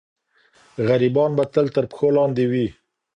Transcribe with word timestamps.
غریبان 0.87 1.31
به 1.37 1.43
تل 1.53 1.65
تر 1.75 1.83
پښو 1.91 2.07
لاندې 2.17 2.45
وي. 2.51 2.67